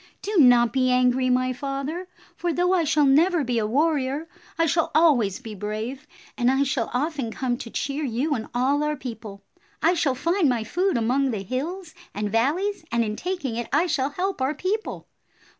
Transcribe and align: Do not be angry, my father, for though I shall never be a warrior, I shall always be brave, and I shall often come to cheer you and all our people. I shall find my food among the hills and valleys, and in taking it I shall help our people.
Do 0.23 0.37
not 0.39 0.73
be 0.73 0.89
angry, 0.89 1.29
my 1.29 1.53
father, 1.53 2.07
for 2.35 2.51
though 2.51 2.73
I 2.73 2.85
shall 2.85 3.05
never 3.05 3.43
be 3.43 3.59
a 3.59 3.67
warrior, 3.67 4.27
I 4.57 4.65
shall 4.65 4.89
always 4.95 5.37
be 5.39 5.53
brave, 5.53 6.07
and 6.35 6.49
I 6.49 6.63
shall 6.63 6.89
often 6.91 7.29
come 7.29 7.55
to 7.57 7.69
cheer 7.69 8.03
you 8.03 8.33
and 8.33 8.47
all 8.55 8.83
our 8.83 8.95
people. 8.95 9.43
I 9.79 9.93
shall 9.93 10.15
find 10.15 10.49
my 10.49 10.63
food 10.63 10.97
among 10.97 11.29
the 11.29 11.43
hills 11.43 11.93
and 12.15 12.31
valleys, 12.31 12.83
and 12.91 13.03
in 13.05 13.15
taking 13.15 13.55
it 13.57 13.67
I 13.71 13.85
shall 13.85 14.09
help 14.09 14.41
our 14.41 14.55
people. 14.55 15.07